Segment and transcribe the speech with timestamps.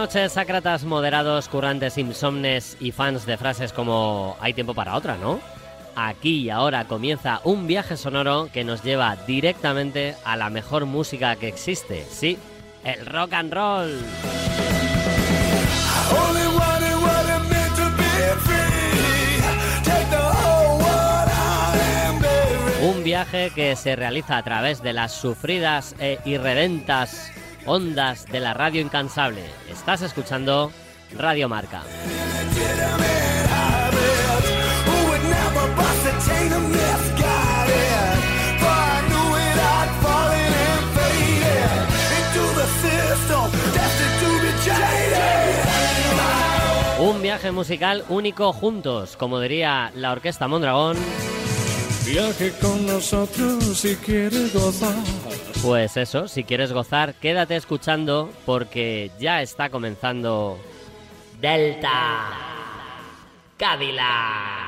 [0.00, 5.40] Noches, sácratas moderados, currantes, insomnes y fans de frases como hay tiempo para otra, ¿no?
[5.94, 11.36] Aquí y ahora comienza un viaje sonoro que nos lleva directamente a la mejor música
[11.36, 12.38] que existe, sí,
[12.82, 13.98] el rock and roll.
[22.82, 27.30] Un viaje que se realiza a través de las sufridas e irredentas
[27.66, 29.44] ondas de la radio incansable.
[29.70, 30.70] Estás escuchando
[31.16, 31.82] Radio Marca.
[47.00, 50.98] Un viaje musical único juntos, como diría la orquesta Mondragón.
[52.04, 55.19] Viaje con nosotros si quieres gozar.
[55.62, 60.58] Pues eso, si quieres gozar, quédate escuchando porque ya está comenzando
[61.40, 62.30] Delta
[63.58, 64.60] Cadillac.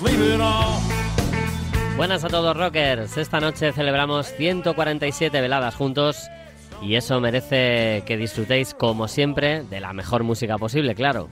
[0.00, 0.89] Sleep.
[2.00, 6.30] Buenas a todos rockers, esta noche celebramos 147 veladas juntos
[6.80, 11.28] y eso merece que disfrutéis como siempre de la mejor música posible, claro.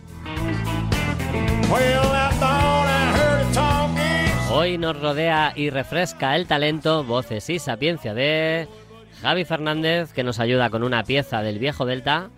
[4.53, 8.69] Hoy nos rodea y refresca el talento, voces y sapiencia de
[9.23, 12.29] Javi Fernández, que nos ayuda con una pieza del viejo Delta,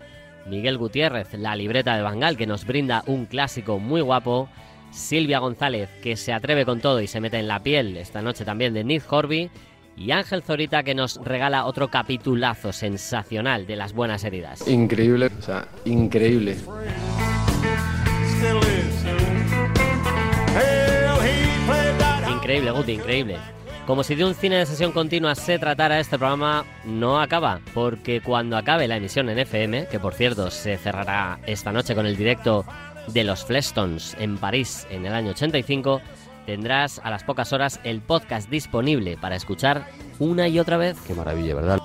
[0.47, 4.49] Miguel Gutiérrez, la libreta de Bangal, que nos brinda un clásico muy guapo,
[4.91, 8.45] Silvia González, que se atreve con todo y se mete en la piel esta noche
[8.45, 9.51] también de Nick Horby,
[9.97, 14.67] y Ángel Zorita, que nos regala otro capitulazo sensacional de las buenas heridas.
[14.67, 16.57] Increíble, o sea, increíble.
[22.29, 23.37] Increíble, Guti, increíble.
[23.87, 28.21] Como si de un cine de sesión continua se tratara, este programa no acaba, porque
[28.21, 32.17] cuando acabe la emisión en FM, que por cierto se cerrará esta noche con el
[32.17, 32.65] directo
[33.13, 36.01] de los Flestons en París en el año 85,
[36.47, 39.87] tendrás a las pocas horas el podcast disponible para escuchar
[40.19, 40.99] una y otra vez.
[41.07, 41.79] Qué maravilla, ¿verdad?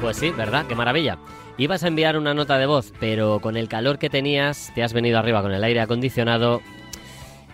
[0.00, 0.66] Pues sí, ¿verdad?
[0.66, 1.18] Qué maravilla.
[1.58, 4.92] Ibas a enviar una nota de voz, pero con el calor que tenías, te has
[4.92, 6.60] venido arriba con el aire acondicionado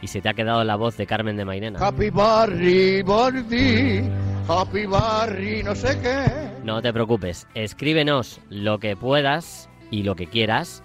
[0.00, 1.78] y se te ha quedado la voz de Carmen de Mairena.
[1.81, 4.10] Happy Barry, Barry,
[4.48, 6.25] Happy Barry, no sé qué.
[6.64, 10.82] No te preocupes, escríbenos lo que puedas y lo que quieras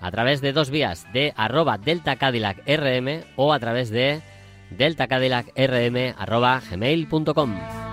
[0.00, 4.20] a través de dos vías, de arroba Delta Cadillac RM o a través de
[4.70, 7.83] Delta Cadillac RM arroba gmail.com.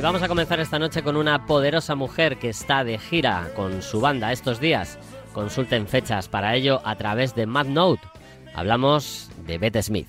[0.00, 3.82] y vamos a comenzar esta noche con una poderosa mujer que está de gira con
[3.82, 4.98] su banda estos días.
[5.34, 8.00] Consulten fechas para ello a través de Mad Note.
[8.54, 10.08] Hablamos de Bette Smith.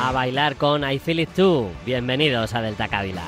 [0.00, 1.68] A bailar con I Feel It Too.
[1.84, 3.26] Bienvenidos a Delta Cadillac.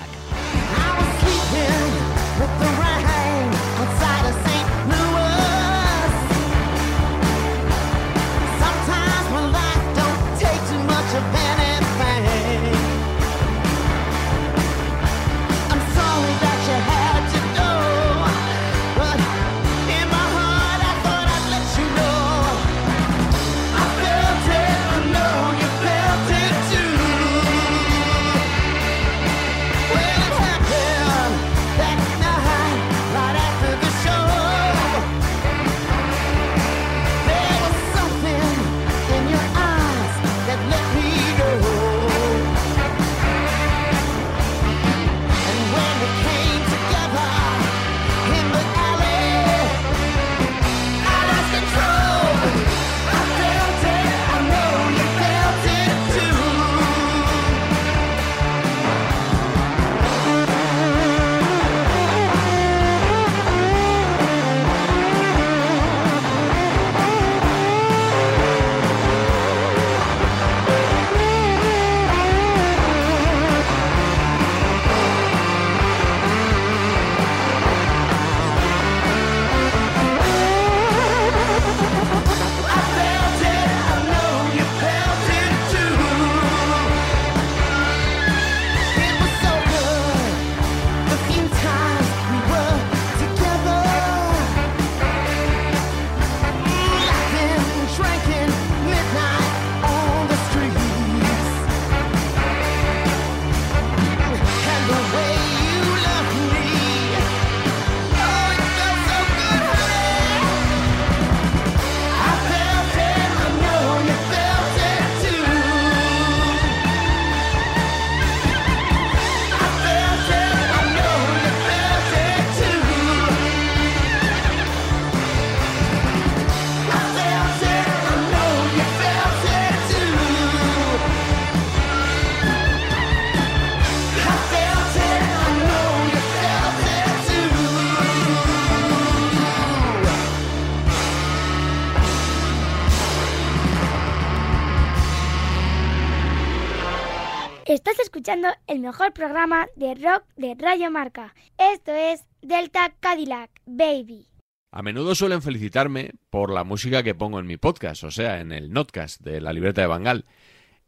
[148.69, 151.35] El mejor programa de rock de Radio Marca.
[151.59, 154.29] Esto es Delta Cadillac, baby.
[154.71, 158.53] A menudo suelen felicitarme por la música que pongo en mi podcast, o sea, en
[158.53, 160.27] el notcast de la libreta de Bangal.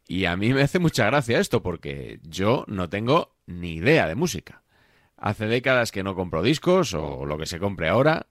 [0.07, 4.15] Y a mí me hace mucha gracia esto porque yo no tengo ni idea de
[4.15, 4.63] música.
[5.17, 8.27] Hace décadas que no compro discos o lo que se compre ahora.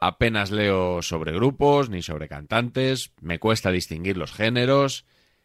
[0.00, 3.12] Apenas leo sobre grupos ni sobre cantantes.
[3.20, 5.04] Me cuesta distinguir los géneros.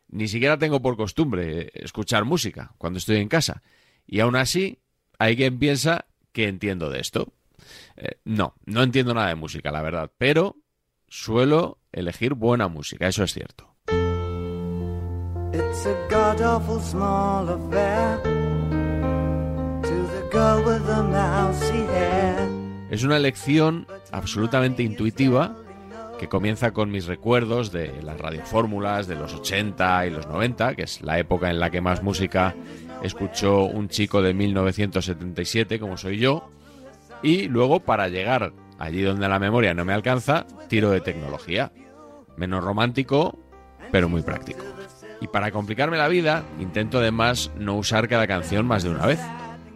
[0.09, 3.61] Ni siquiera tengo por costumbre escuchar música cuando estoy en casa.
[4.05, 4.79] Y aún así,
[5.19, 7.33] hay quien piensa que entiendo de esto.
[7.97, 10.11] Eh, no, no entiendo nada de música, la verdad.
[10.17, 10.57] Pero
[11.07, 13.75] suelo elegir buena música, eso es cierto.
[15.53, 18.21] It's a god awful small affair
[19.81, 22.49] to the girl with the mousy hair.
[22.89, 25.55] Es una elección absolutamente intuitiva
[26.17, 30.83] que comienza con mis recuerdos de las radiofórmulas de los 80 y los 90, que
[30.83, 32.55] es la época en la que más música
[33.03, 36.49] escuchó un chico de 1977, como soy yo,
[37.21, 41.71] y luego para llegar allí donde la memoria no me alcanza, tiro de tecnología.
[42.35, 43.37] Menos romántico,
[43.91, 44.63] pero muy práctico.
[45.21, 49.19] Y para complicarme la vida, intento además no usar cada canción más de una vez.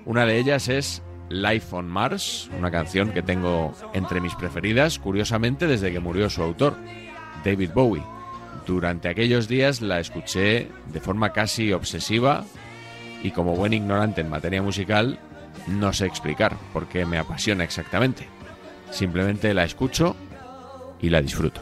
[0.06, 1.02] Una de ellas es
[1.32, 6.44] Life on Mars, una canción que tengo entre mis preferidas, curiosamente desde que murió su
[6.44, 6.76] autor,
[7.44, 8.04] David Bowie.
[8.68, 12.46] Durante aquellos días la escuché de forma casi obsesiva
[13.24, 15.20] y como buen ignorante en materia musical,
[15.68, 18.28] no sé explicar por qué me apasiona exactamente.
[18.92, 20.16] Simplemente la escucho
[21.02, 21.62] y la disfruto.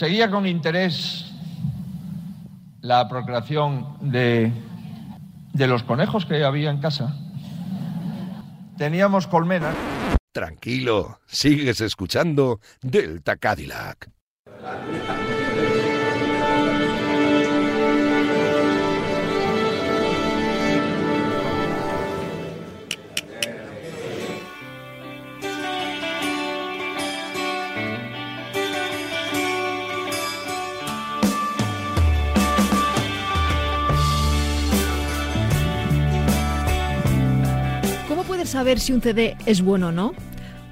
[0.00, 1.30] Seguía con interés
[2.80, 4.50] la procreación de,
[5.52, 7.14] de los conejos que había en casa.
[8.78, 9.76] Teníamos colmenas.
[10.32, 14.08] Tranquilo, sigues escuchando Delta Cadillac.
[38.50, 40.12] Saber si un CD es bueno o no?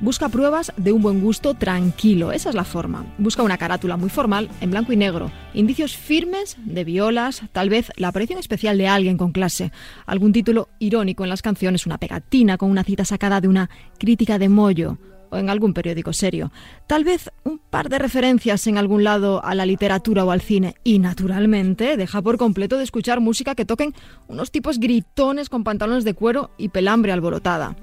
[0.01, 3.07] Busca pruebas de un buen gusto tranquilo, esa es la forma.
[3.19, 7.93] Busca una carátula muy formal, en blanco y negro, indicios firmes de violas, tal vez
[7.97, 9.71] la aparición especial de alguien con clase,
[10.07, 14.39] algún título irónico en las canciones, una pegatina con una cita sacada de una crítica
[14.39, 14.99] de mollo
[15.31, 16.53] o en algún periódico serio.
[16.87, 20.75] Tal vez un par de referencias en algún lado a la literatura o al cine.
[20.85, 23.95] Y naturalmente deja por completo de escuchar música que toquen
[24.27, 27.77] unos tipos gritones con pantalones de cuero y pelambre alborotada.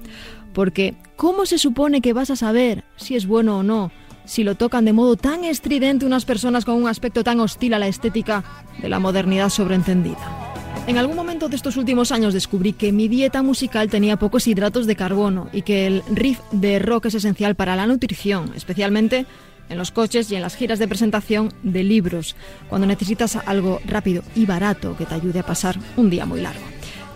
[0.52, 3.90] Porque, ¿cómo se supone que vas a saber si es bueno o no
[4.24, 7.78] si lo tocan de modo tan estridente unas personas con un aspecto tan hostil a
[7.78, 8.42] la estética
[8.80, 10.55] de la modernidad sobreentendida?
[10.86, 14.86] En algún momento de estos últimos años descubrí que mi dieta musical tenía pocos hidratos
[14.86, 19.26] de carbono y que el riff de rock es esencial para la nutrición, especialmente
[19.68, 22.36] en los coches y en las giras de presentación de libros,
[22.68, 26.64] cuando necesitas algo rápido y barato que te ayude a pasar un día muy largo.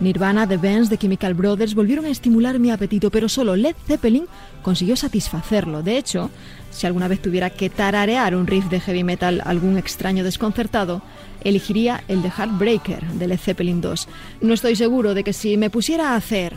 [0.01, 4.25] Nirvana, The Bands, The Chemical Brothers volvieron a estimular mi apetito, pero solo Led Zeppelin
[4.63, 5.81] consiguió satisfacerlo.
[5.81, 6.29] De hecho,
[6.71, 11.01] si alguna vez tuviera que tararear un riff de heavy metal algún extraño desconcertado,
[11.43, 14.07] elegiría el de Heartbreaker de Led Zeppelin 2.
[14.41, 16.55] No estoy seguro de que si me pusiera a hacer.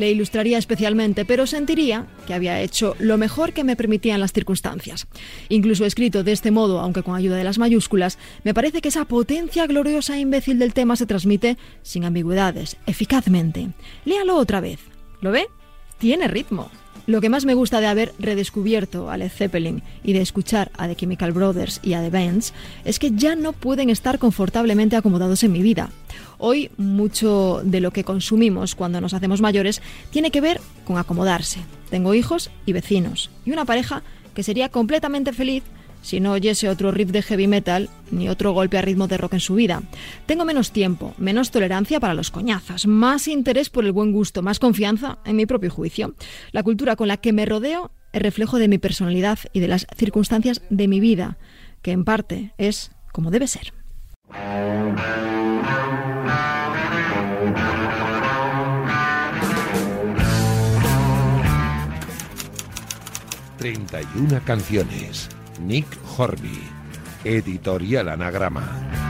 [0.00, 5.06] Le ilustraría especialmente, pero sentiría que había hecho lo mejor que me permitían las circunstancias.
[5.48, 9.04] Incluso escrito de este modo, aunque con ayuda de las mayúsculas, me parece que esa
[9.04, 13.68] potencia gloriosa e imbécil del tema se transmite sin ambigüedades, eficazmente.
[14.04, 14.80] Léalo otra vez.
[15.20, 15.46] ¿Lo ve?
[15.98, 16.70] Tiene ritmo.
[17.10, 20.86] Lo que más me gusta de haber redescubierto a Led Zeppelin y de escuchar a
[20.86, 25.42] The Chemical Brothers y a The Bands es que ya no pueden estar confortablemente acomodados
[25.42, 25.90] en mi vida.
[26.38, 31.58] Hoy mucho de lo que consumimos cuando nos hacemos mayores tiene que ver con acomodarse.
[31.90, 35.64] Tengo hijos y vecinos y una pareja que sería completamente feliz
[36.02, 39.34] si no oyese otro riff de heavy metal ni otro golpe a ritmo de rock
[39.34, 39.82] en su vida.
[40.26, 44.58] Tengo menos tiempo, menos tolerancia para los coñazas, más interés por el buen gusto, más
[44.58, 46.14] confianza en mi propio juicio.
[46.52, 49.86] La cultura con la que me rodeo es reflejo de mi personalidad y de las
[49.96, 51.38] circunstancias de mi vida,
[51.82, 53.72] que en parte es como debe ser.
[63.58, 65.28] 31 canciones.
[65.60, 65.86] Nick
[66.16, 66.58] Horby.
[67.22, 69.09] Editorial Anagrama.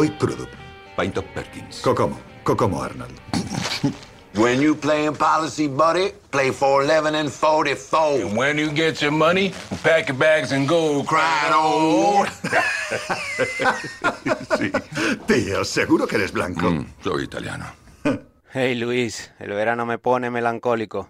[0.00, 0.48] Big Boy Crudup.
[0.96, 1.82] Pinto Perkins.
[1.82, 2.18] Kokomo.
[2.42, 3.12] Kokomo Arnold.
[4.34, 8.22] When you playing policy, buddy, play for 11 and 44.
[8.22, 12.24] And when you get your money, pack your bags and go crying oh.
[14.56, 14.70] sí.
[15.26, 16.70] Tío, seguro que eres blanco.
[16.70, 17.66] Mm, soy italiano.
[18.52, 21.08] Hey Luis, el verano me pone melancólico.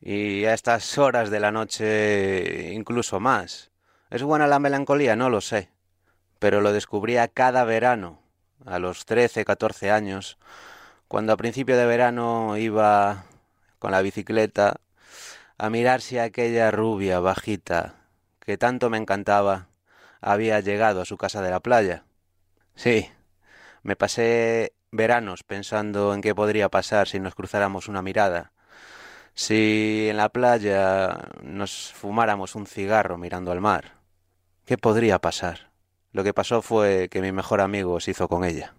[0.00, 3.72] Y a estas horas de la noche incluso más.
[4.10, 5.16] ¿Es buena la melancolía?
[5.16, 5.72] No lo sé.
[6.38, 8.20] Pero lo descubría cada verano,
[8.64, 10.38] a los 13, 14 años,
[11.08, 13.24] cuando a principio de verano iba
[13.78, 14.80] con la bicicleta
[15.56, 17.96] a mirar si aquella rubia bajita
[18.40, 19.68] que tanto me encantaba
[20.20, 22.04] había llegado a su casa de la playa.
[22.74, 23.10] Sí,
[23.82, 28.52] me pasé veranos pensando en qué podría pasar si nos cruzáramos una mirada,
[29.34, 33.98] si en la playa nos fumáramos un cigarro mirando al mar.
[34.64, 35.67] ¿Qué podría pasar?
[36.18, 38.74] Lo que pasó fue que mi mejor amigo se hizo con ella.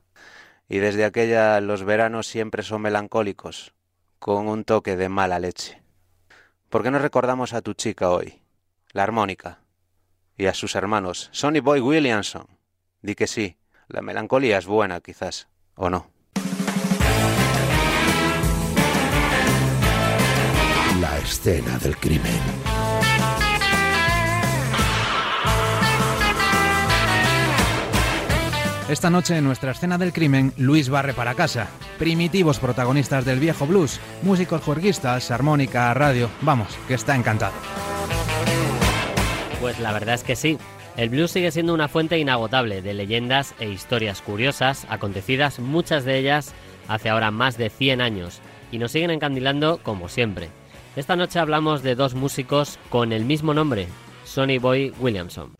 [0.68, 3.74] Y desde aquella los veranos siempre son melancólicos,
[4.20, 5.82] con un toque de mala leche.
[6.68, 8.42] ¿Por qué no recordamos a tu chica hoy,
[8.92, 9.62] la armónica,
[10.36, 12.46] y a sus hermanos, Sonny Boy Williamson?
[13.02, 13.56] Di que sí,
[13.88, 16.12] la melancolía es buena quizás, ¿o no?
[21.00, 22.69] La escena del crimen.
[28.90, 31.68] Esta noche en nuestra escena del crimen, Luis barre para casa.
[32.00, 36.28] Primitivos protagonistas del viejo blues, músicos juerguistas, armónica, radio.
[36.42, 37.54] Vamos, que está encantado.
[39.62, 40.58] Pues la verdad es que sí.
[40.98, 46.18] El blues sigue siendo una fuente inagotable de leyendas e historias curiosas, acontecidas muchas de
[46.18, 46.56] ellas
[46.88, 50.50] hace ahora más de 100 años, y nos siguen encandilando como siempre.
[50.96, 53.88] Esta noche hablamos de dos músicos con el mismo nombre,
[54.26, 55.60] Sonny Boy Williamson.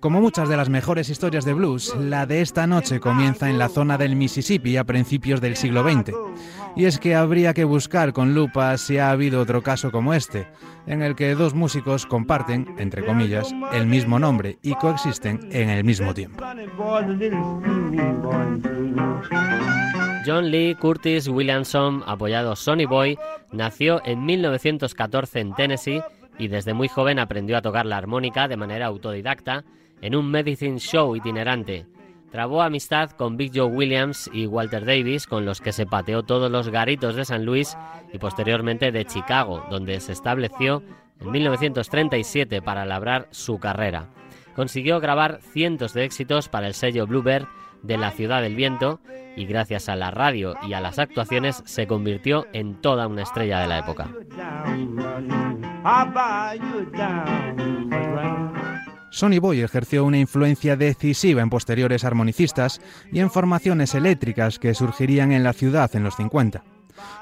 [0.00, 3.68] Como muchas de las mejores historias de blues, la de esta noche comienza en la
[3.68, 6.12] zona del Mississippi a principios del siglo XX.
[6.76, 10.46] Y es que habría que buscar con lupa si ha habido otro caso como este,
[10.86, 15.82] en el que dos músicos comparten, entre comillas, el mismo nombre y coexisten en el
[15.82, 16.44] mismo tiempo.
[20.24, 23.18] John Lee Curtis Williamson, apoyado Sonny Boy,
[23.50, 26.02] nació en 1914 en Tennessee
[26.38, 29.64] y desde muy joven aprendió a tocar la armónica de manera autodidacta
[30.02, 31.86] en un medicine show itinerante.
[32.30, 36.50] Trabó amistad con Big Joe Williams y Walter Davis, con los que se pateó todos
[36.50, 37.76] los garitos de San Luis
[38.12, 40.82] y posteriormente de Chicago, donde se estableció
[41.20, 44.10] en 1937 para labrar su carrera.
[44.54, 47.46] Consiguió grabar cientos de éxitos para el sello Bluebird
[47.82, 49.00] de la Ciudad del Viento
[49.36, 53.60] y gracias a la radio y a las actuaciones se convirtió en toda una estrella
[53.60, 54.08] de la época.
[59.10, 65.32] Sonny Boy ejerció una influencia decisiva en posteriores armonicistas y en formaciones eléctricas que surgirían
[65.32, 66.62] en la ciudad en los 50.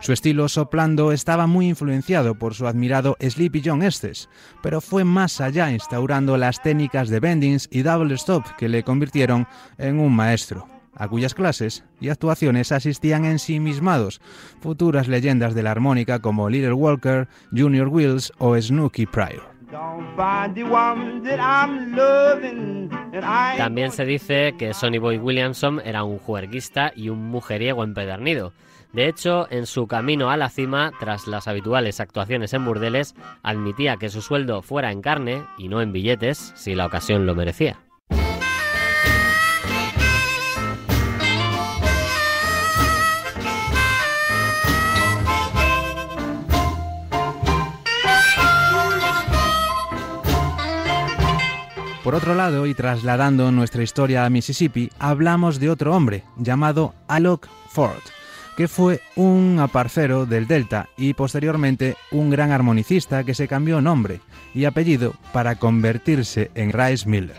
[0.01, 4.29] Su estilo soplando estaba muy influenciado por su admirado Sleepy John Estes,
[4.63, 9.47] pero fue más allá instaurando las técnicas de bendings y double stop que le convirtieron
[9.79, 14.21] en un maestro, a cuyas clases y actuaciones asistían ensimismados
[14.61, 19.56] futuras leyendas de la armónica como Little Walker, Junior Wills o Snooky Pryor.
[23.57, 28.53] También se dice que Sonny Boy Williamson era un juerguista y un mujeriego empedernido.
[28.93, 33.97] De hecho, en su camino a la cima, tras las habituales actuaciones en burdeles, admitía
[33.97, 37.86] que su sueldo fuera en carne y no en billetes, si la ocasión lo merecía.
[52.07, 57.49] Por otro lado, y trasladando nuestra historia a Mississippi, hablamos de otro hombre llamado Alok
[57.69, 57.99] Ford,
[58.57, 64.21] que fue un aparcero del Delta y posteriormente un gran armonicista que se cambió nombre
[64.55, 67.39] y apellido para convertirse en Rice Miller.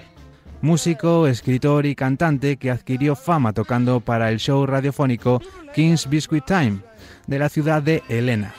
[0.60, 5.42] Músico, escritor y cantante que adquirió fama tocando para el show radiofónico
[5.76, 6.80] King's Biscuit Time
[7.26, 8.54] de la ciudad de Helena.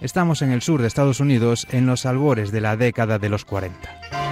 [0.00, 3.44] Estamos en el sur de Estados Unidos en los albores de la década de los
[3.44, 4.29] 40.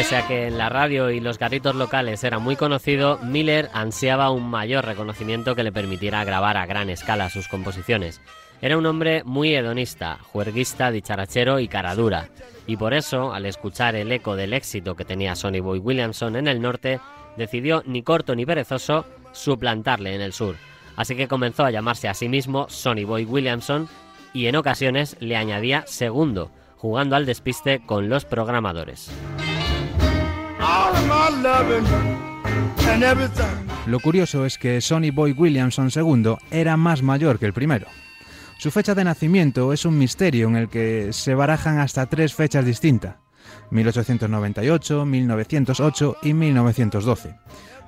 [0.00, 4.30] Pese a que en la radio y los garritos locales era muy conocido, Miller ansiaba
[4.30, 8.22] un mayor reconocimiento que le permitiera grabar a gran escala sus composiciones.
[8.62, 12.30] Era un hombre muy hedonista, juerguista, dicharachero y caradura,
[12.66, 16.48] y por eso, al escuchar el eco del éxito que tenía Sonny Boy Williamson en
[16.48, 16.98] el norte,
[17.36, 20.56] decidió, ni corto ni perezoso, suplantarle en el sur.
[20.96, 23.86] Así que comenzó a llamarse a sí mismo Sonny Boy Williamson
[24.32, 29.10] y en ocasiones le añadía segundo, jugando al despiste con los programadores.
[33.86, 37.86] Lo curioso es que Sonny Boy Williamson II era más mayor que el primero.
[38.58, 42.64] Su fecha de nacimiento es un misterio en el que se barajan hasta tres fechas
[42.64, 43.16] distintas,
[43.70, 47.36] 1898, 1908 y 1912,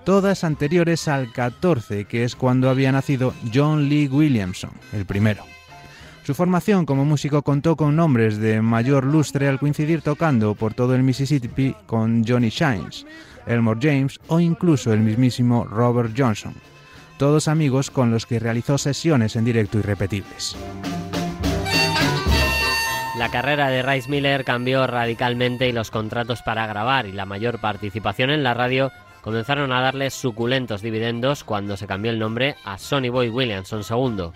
[0.04, 5.51] todas anteriores al 14, que es cuando había nacido John Lee Williamson, el primero.
[6.24, 10.94] Su formación como músico contó con nombres de mayor lustre al coincidir tocando por todo
[10.94, 13.04] el Mississippi con Johnny Shines,
[13.44, 16.54] Elmore James o incluso el mismísimo Robert Johnson,
[17.18, 20.56] todos amigos con los que realizó sesiones en directo irrepetibles.
[23.18, 27.60] La carrera de Rice Miller cambió radicalmente y los contratos para grabar y la mayor
[27.60, 32.78] participación en la radio comenzaron a darle suculentos dividendos cuando se cambió el nombre a
[32.78, 34.30] Sonny Boy Williamson II.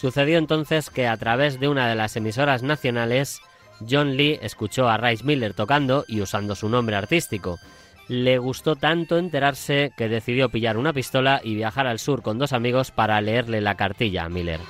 [0.00, 3.42] Sucedió entonces que a través de una de las emisoras nacionales,
[3.86, 7.58] John Lee escuchó a Rice Miller tocando y usando su nombre artístico.
[8.08, 12.54] Le gustó tanto enterarse que decidió pillar una pistola y viajar al sur con dos
[12.54, 14.60] amigos para leerle la cartilla a Miller.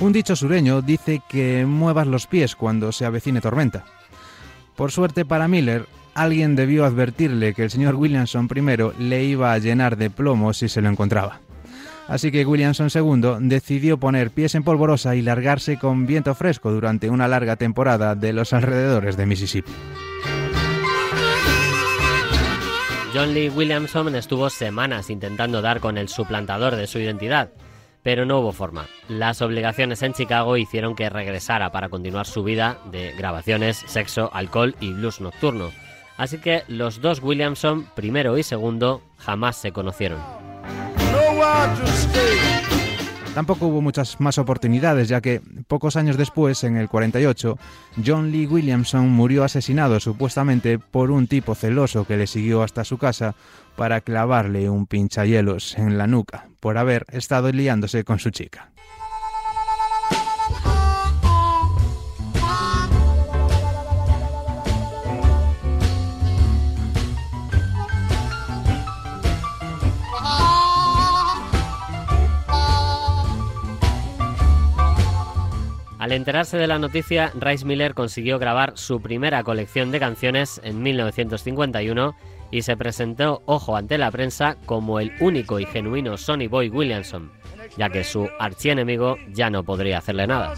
[0.00, 3.84] Un dicho sureño dice que muevas los pies cuando se avecine tormenta.
[4.74, 9.58] Por suerte para Miller, alguien debió advertirle que el señor Williamson I le iba a
[9.58, 11.40] llenar de plomo si se lo encontraba.
[12.08, 17.10] Así que Williamson II decidió poner pies en polvorosa y largarse con viento fresco durante
[17.10, 19.72] una larga temporada de los alrededores de Mississippi.
[23.12, 27.50] John Lee Williamson estuvo semanas intentando dar con el suplantador de su identidad,
[28.02, 28.86] pero no hubo forma.
[29.08, 34.76] Las obligaciones en Chicago hicieron que regresara para continuar su vida de grabaciones, sexo, alcohol
[34.80, 35.70] y blues nocturno.
[36.16, 40.20] Así que los dos Williamson, primero y segundo, jamás se conocieron.
[43.34, 47.58] Tampoco hubo muchas más oportunidades, ya que pocos años después, en el 48,
[48.04, 52.96] John Lee Williamson murió asesinado supuestamente por un tipo celoso que le siguió hasta su
[52.96, 53.34] casa
[53.76, 58.70] para clavarle un pinchahielos en la nuca por haber estado liándose con su chica.
[76.06, 80.80] Al enterarse de la noticia, Rice Miller consiguió grabar su primera colección de canciones en
[80.80, 82.14] 1951
[82.52, 87.32] y se presentó, ojo, ante la prensa como el único y genuino Sonny Boy Williamson,
[87.76, 90.54] ya que su archienemigo ya no podría hacerle nada.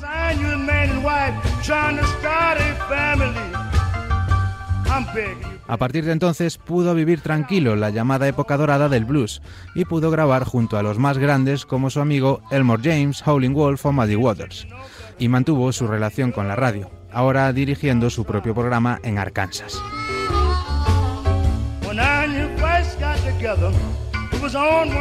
[5.66, 9.42] A partir de entonces pudo vivir tranquilo la llamada época dorada del blues
[9.74, 13.84] y pudo grabar junto a los más grandes como su amigo Elmore James, Howlin' Wolf
[13.86, 14.66] o Muddy Waters,
[15.18, 19.80] y mantuvo su relación con la radio, ahora dirigiendo su propio programa en Arkansas.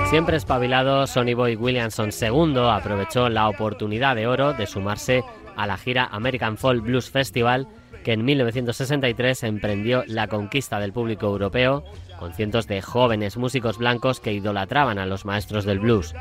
[0.09, 5.23] Siempre espabilado, Sonny Boy Williamson II aprovechó la oportunidad de oro de sumarse
[5.55, 7.67] a la gira American Folk Blues Festival
[8.07, 11.83] que en 1963 emprendió la conquista del público europeo
[12.17, 16.15] con cientos de jóvenes músicos blancos que idolatraban a los maestros del blues.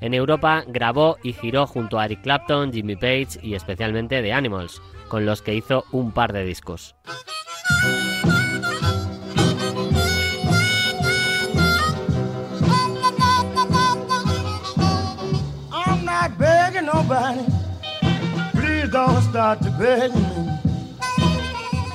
[0.00, 4.80] En Europa grabó y giró junto a Eric Clapton, Jimmy Page y especialmente The Animals,
[5.08, 6.94] con los que hizo un par de discos.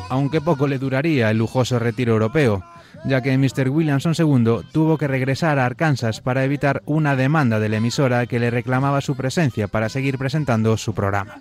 [0.10, 2.64] Aunque poco le duraría el lujoso retiro europeo,
[3.06, 3.70] ya que Mr.
[3.70, 8.40] Williamson II tuvo que regresar a Arkansas para evitar una demanda de la emisora que
[8.40, 11.40] le reclamaba su presencia para seguir presentando su programa.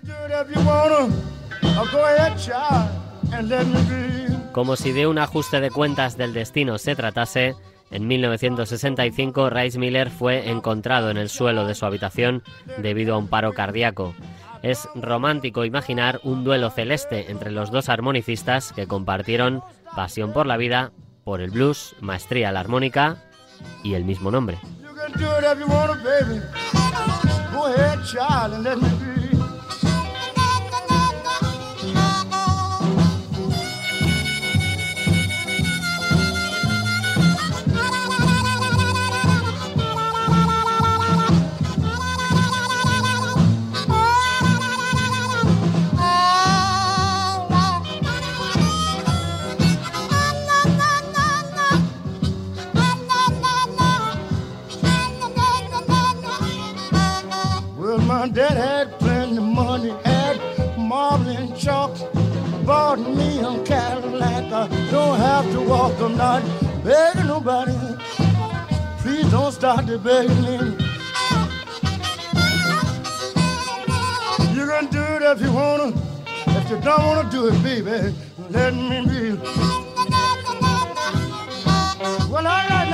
[4.51, 7.55] Como si de un ajuste de cuentas del destino se tratase,
[7.91, 12.43] en 1965 Rice Miller fue encontrado en el suelo de su habitación
[12.77, 14.13] debido a un paro cardíaco.
[14.61, 19.63] Es romántico imaginar un duelo celeste entre los dos armonicistas que compartieron
[19.95, 20.91] pasión por la vida,
[21.23, 23.17] por el blues, maestría la armónica
[23.83, 24.57] y el mismo nombre.
[58.37, 60.39] Had plenty of money, had
[60.77, 61.91] marble and chalk.
[62.65, 64.51] Bought me a Cadillac.
[64.53, 65.99] I don't have to walk.
[65.99, 66.43] I'm not
[66.83, 67.73] begging nobody.
[68.99, 70.57] Please don't start to begging me.
[74.53, 75.93] You can do it if you wanna.
[76.47, 78.13] If you don't wanna do it, baby,
[78.49, 79.37] let me be.
[82.29, 82.88] Well, all right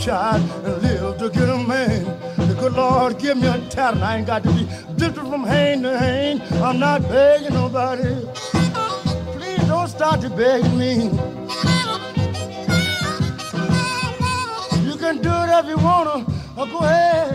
[0.00, 2.04] child and lived to get a man.
[2.48, 4.02] The good Lord give me a talent.
[4.02, 6.42] I ain't got to be different from hand to hand.
[6.54, 8.14] I'm not begging nobody.
[9.36, 11.10] Please don't start to beg me.
[14.88, 16.24] You can do it if you wanna.
[16.56, 17.29] Oh, go ahead,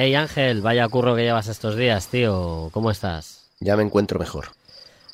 [0.00, 2.70] Hey Ángel, vaya curro que llevas estos días, tío.
[2.70, 3.48] ¿Cómo estás?
[3.58, 4.50] Ya me encuentro mejor.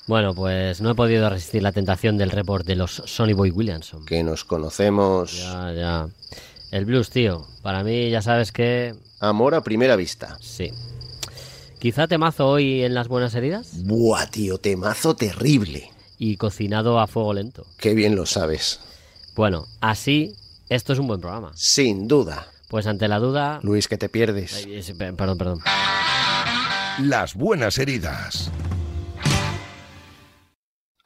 [0.06, 4.04] Bueno, pues no he podido resistir la tentación del report de los Sonny Boy Williamson.
[4.04, 5.38] Que nos conocemos.
[5.38, 6.08] Ya, ya.
[6.70, 7.46] El blues, tío.
[7.62, 8.94] Para mí ya sabes que...
[9.20, 10.36] Amor a primera vista.
[10.42, 10.70] Sí.
[11.78, 13.84] Quizá temazo hoy en las buenas heridas.
[13.86, 15.90] Buah, tío, temazo terrible.
[16.18, 17.64] Y cocinado a fuego lento.
[17.78, 18.80] Qué bien lo sabes.
[19.34, 20.36] Bueno, así,
[20.68, 21.52] esto es un buen programa.
[21.54, 22.48] Sin duda.
[22.74, 23.60] Pues ante la duda...
[23.62, 24.52] Luis, que te pierdes.
[24.66, 25.60] Ay, es- pe- Perdón, perdón.
[26.98, 28.50] Las buenas heridas.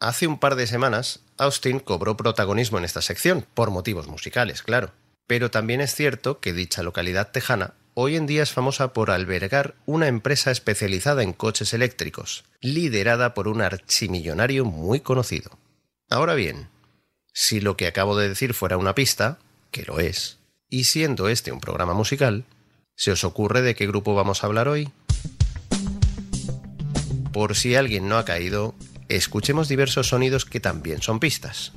[0.01, 4.93] Hace un par de semanas, Austin cobró protagonismo en esta sección, por motivos musicales, claro.
[5.27, 9.75] Pero también es cierto que dicha localidad tejana hoy en día es famosa por albergar
[9.85, 15.59] una empresa especializada en coches eléctricos, liderada por un archimillonario muy conocido.
[16.09, 16.71] Ahora bien,
[17.35, 19.37] si lo que acabo de decir fuera una pista,
[19.71, 20.38] que lo es,
[20.71, 22.45] y siendo este un programa musical,
[22.95, 24.91] ¿se os ocurre de qué grupo vamos a hablar hoy?
[27.33, 28.75] Por si alguien no ha caído,
[29.09, 31.73] escuchemos diversos sonidos que también son pistas.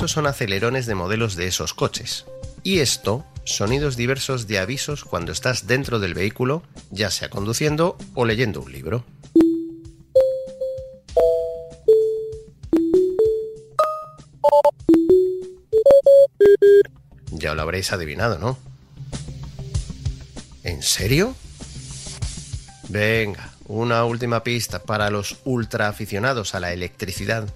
[0.00, 2.24] Esos son acelerones de modelos de esos coches.
[2.62, 8.24] Y esto, sonidos diversos de avisos cuando estás dentro del vehículo, ya sea conduciendo o
[8.24, 9.04] leyendo un libro.
[17.32, 18.56] Ya lo habréis adivinado, ¿no?
[20.64, 21.36] ¿En serio?
[22.88, 27.52] Venga, una última pista para los ultra aficionados a la electricidad.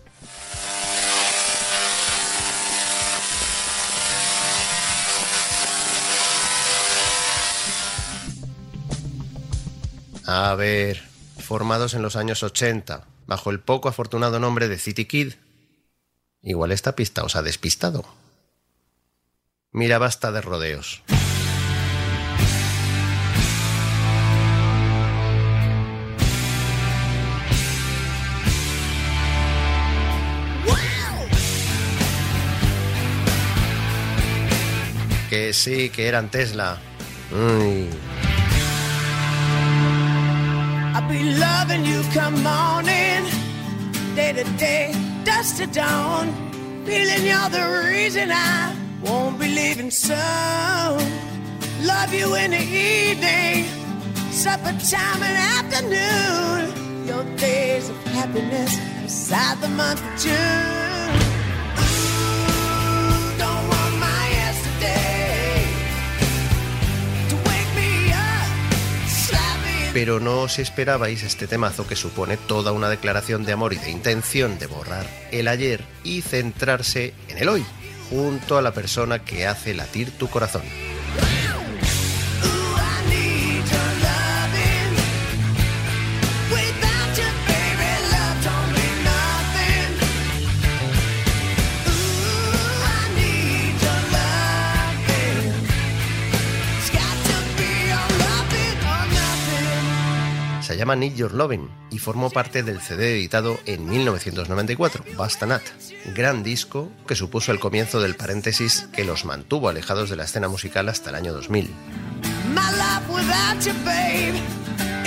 [10.36, 11.00] A ver,
[11.38, 15.34] formados en los años 80, bajo el poco afortunado nombre de City Kid.
[16.42, 18.04] Igual esta pista os ha despistado.
[19.70, 21.04] Mira, basta de rodeos.
[35.30, 36.80] Que sí, que eran Tesla.
[40.96, 43.24] I'll be loving you come morning,
[44.14, 46.32] day to day, dusk to dawn.
[46.86, 50.16] Feeling you're the reason I won't be leaving soon.
[51.82, 53.64] Love you in the evening,
[54.30, 57.06] supper time and afternoon.
[57.08, 60.83] Your days of happiness beside the month of June.
[69.94, 73.92] Pero no os esperabais este temazo que supone toda una declaración de amor y de
[73.92, 77.64] intención de borrar el ayer y centrarse en el hoy,
[78.10, 80.62] junto a la persona que hace latir tu corazón.
[100.84, 105.62] Llama Need Your Lovin' y formó parte del CD editado en 1994, Basta Nat,
[106.14, 110.46] gran disco que supuso el comienzo del paréntesis que los mantuvo alejados de la escena
[110.46, 111.70] musical hasta el año 2000.
[112.52, 114.34] My life without you, babe,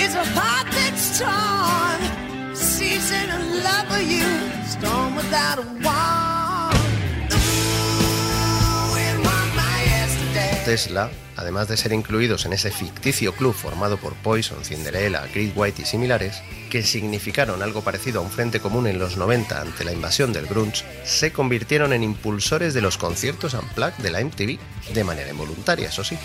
[0.00, 2.56] is a heart that's torn.
[2.56, 4.26] Season of love for you,
[4.66, 6.74] storm without a warm.
[7.30, 10.60] Ooh, it was my yesterday.
[10.64, 11.08] Tesla,
[11.38, 15.84] además de ser incluidos en ese ficticio club formado por Poison, Cinderella, Great White y
[15.84, 20.32] similares, que significaron algo parecido a un frente común en los 90 ante la invasión
[20.32, 24.58] del grunge, se convirtieron en impulsores de los conciertos unplugged de la MTV,
[24.92, 26.18] de manera involuntaria, eso sí.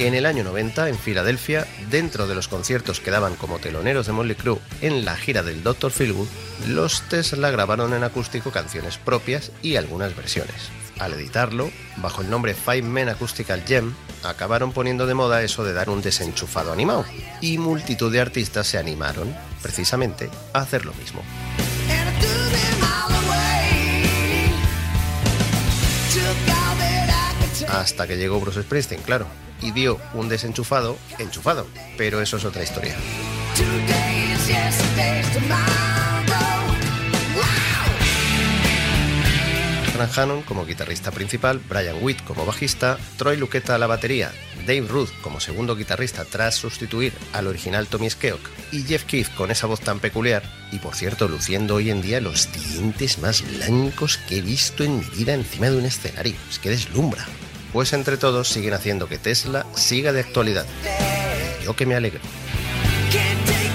[0.00, 4.12] En el año 90, en Filadelfia, dentro de los conciertos que daban como teloneros de
[4.12, 5.90] Motley Crue en la gira del Dr.
[5.90, 6.26] Feelgood,
[6.68, 10.70] los Tesla grabaron en acústico canciones propias y algunas versiones.
[10.98, 13.92] Al editarlo, bajo el nombre Five Men Acoustical Gem,
[14.22, 17.04] acabaron poniendo de moda eso de dar un desenchufado animado,
[17.42, 21.22] y multitud de artistas se animaron, precisamente, a hacer lo mismo.
[27.68, 29.26] Hasta que llegó Bruce Springsteen, claro,
[29.60, 32.96] y dio un desenchufado enchufado, pero eso es otra historia.
[40.00, 44.86] Frank Hannon como guitarrista principal, Brian Witt como bajista, Troy Luqueta a la batería, Dave
[44.88, 48.40] Ruth como segundo guitarrista tras sustituir al original Tommy Skeoch
[48.72, 50.42] y Jeff Keith con esa voz tan peculiar
[50.72, 55.00] y por cierto luciendo hoy en día los dientes más blancos que he visto en
[55.00, 56.36] mi vida encima de un escenario.
[56.48, 57.26] Es que deslumbra.
[57.72, 60.66] Pues entre todos siguen haciendo que Tesla siga de actualidad.
[61.64, 62.20] Yo que me alegro.
[63.12, 63.70] Can't take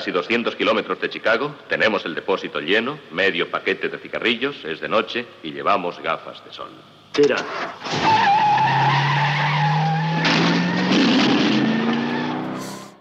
[0.00, 4.88] casi 200 kilómetros de Chicago, tenemos el depósito lleno, medio paquete de cigarrillos, es de
[4.88, 6.70] noche y llevamos gafas de sol.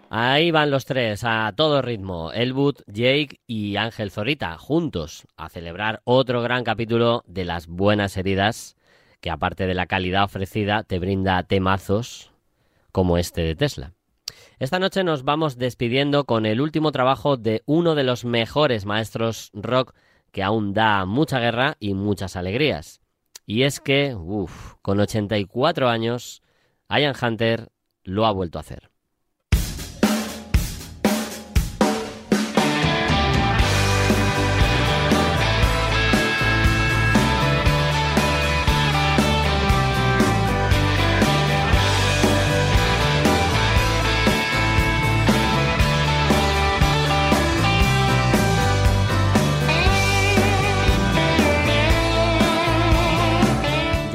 [0.09, 2.33] Ahí van los tres, a todo ritmo.
[2.33, 8.75] Elwood, Jake y Ángel Zorita, juntos, a celebrar otro gran capítulo de las buenas heridas,
[9.21, 12.33] que aparte de la calidad ofrecida, te brinda temazos
[12.91, 13.93] como este de Tesla.
[14.59, 19.51] Esta noche nos vamos despidiendo con el último trabajo de uno de los mejores maestros
[19.53, 19.93] rock
[20.31, 23.01] que aún da mucha guerra y muchas alegrías.
[23.45, 26.43] Y es que, uff, con 84 años,
[26.89, 27.69] Ian Hunter
[28.03, 28.88] lo ha vuelto a hacer.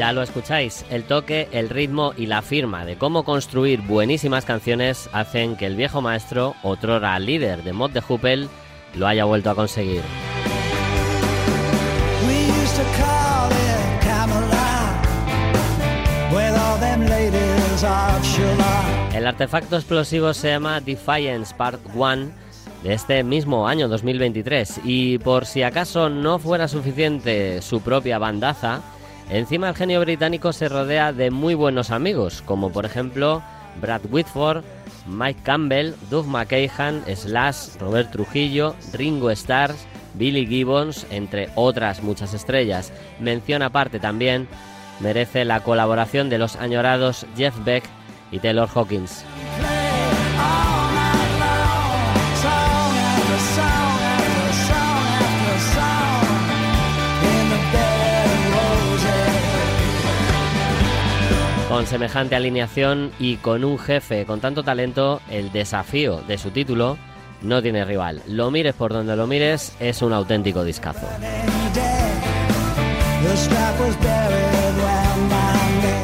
[0.04, 5.08] Ya lo escucháis, el toque, el ritmo y la firma de cómo construir buenísimas canciones
[5.14, 8.50] hacen que el viejo maestro, otrora líder de Mod de Hoopel,
[8.96, 10.02] lo haya vuelto a conseguir.
[19.14, 22.26] El artefacto explosivo se llama Defiance Part 1
[22.82, 28.82] de este mismo año 2023 y por si acaso no fuera suficiente su propia bandaza,
[29.30, 33.42] encima el genio británico se rodea de muy buenos amigos, como por ejemplo
[33.80, 34.64] Brad Whitford,
[35.06, 39.74] Mike Campbell, Doug McKahan, Slash, Robert Trujillo, Ringo Starr,
[40.14, 42.92] Billy Gibbons, entre otras muchas estrellas.
[43.20, 44.48] Mención aparte también
[45.00, 47.84] merece la colaboración de los añorados Jeff Beck
[48.30, 49.24] y Taylor Hawkins.
[61.74, 66.96] Con semejante alineación y con un jefe con tanto talento, el desafío de su título
[67.42, 68.22] no tiene rival.
[68.28, 71.04] Lo mires por donde lo mires, es un auténtico discazo.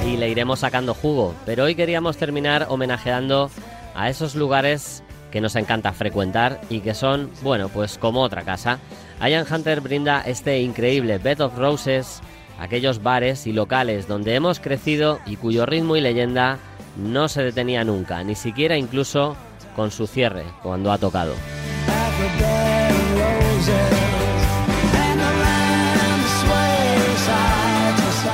[0.09, 1.37] Y le iremos sacando jugo.
[1.47, 3.49] Pero hoy queríamos terminar homenajeando
[3.95, 8.81] a esos lugares que nos encanta frecuentar y que son, bueno, pues como otra casa.
[9.21, 12.23] Ian Hunter brinda este increíble Bed of Roses,
[12.61, 16.58] aquellos bares y locales donde hemos crecido y cuyo ritmo y leyenda
[16.96, 19.36] no se detenía nunca, ni siquiera incluso
[19.74, 21.34] con su cierre cuando ha tocado.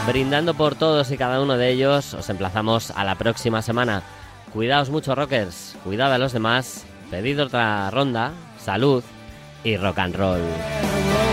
[0.07, 4.03] Brindando por todos y cada uno de ellos, os emplazamos a la próxima semana.
[4.53, 9.03] Cuidaos mucho, rockers, cuidad a los demás, pedid otra ronda, salud
[9.65, 11.26] y rock and roll.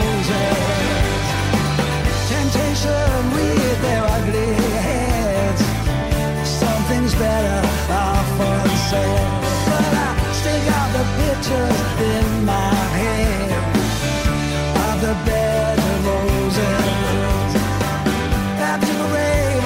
[9.69, 11.79] But I still got the pictures
[12.13, 13.49] in my head
[14.87, 15.13] of the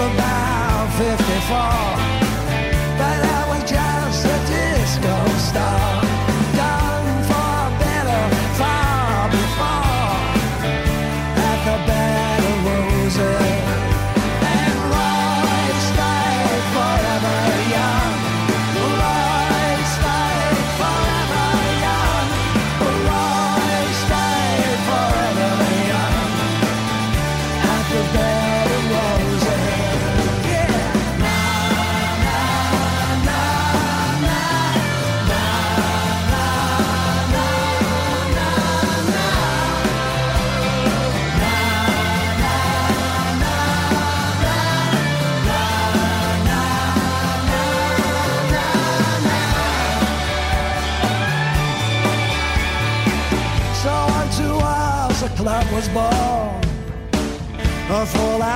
[0.08, 1.58] about 54.
[2.98, 3.27] But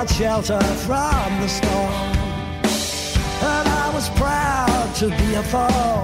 [0.02, 2.16] fallout shelter from the storm.
[3.44, 6.01] And I was proud to be a thorn